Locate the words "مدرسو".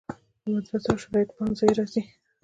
0.53-0.87